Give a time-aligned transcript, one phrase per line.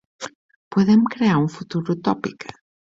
[0.77, 2.53] Podem crear un futur utòpic.